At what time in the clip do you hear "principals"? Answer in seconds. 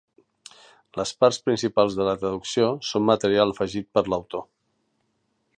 1.49-1.99